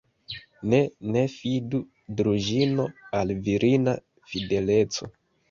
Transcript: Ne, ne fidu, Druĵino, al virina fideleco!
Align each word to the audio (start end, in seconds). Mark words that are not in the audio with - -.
Ne, 0.69 0.77
ne 1.15 1.21
fidu, 1.33 1.81
Druĵino, 2.21 2.87
al 3.21 3.35
virina 3.51 3.95
fideleco! 4.33 5.13